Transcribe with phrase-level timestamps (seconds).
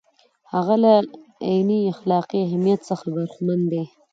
[0.53, 0.93] هغه له
[1.49, 3.83] عیني اخلاقي اهمیت څخه برخمن دی.